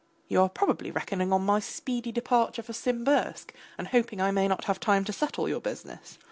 You 0.27 0.41
are 0.41 0.49
probably 0.49 0.89
reckoning 0.89 1.31
on 1.31 1.45
my 1.45 1.59
speedy 1.59 2.11
departure 2.11 2.63
to 2.63 2.73
Simbirsk, 2.73 3.53
and 3.77 3.89
hoping 3.89 4.19
I 4.19 4.31
may 4.31 4.47
not 4.47 4.63
have 4.63 4.79
time 4.79 5.03
to 5.05 5.13
settle 5.13 5.47
your 5.47 5.61
business. 5.61 6.17